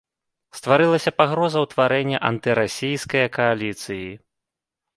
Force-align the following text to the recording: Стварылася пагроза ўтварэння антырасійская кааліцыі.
Стварылася 0.59 1.11
пагроза 1.19 1.59
ўтварэння 1.65 2.23
антырасійская 2.31 3.25
кааліцыі. 3.39 4.11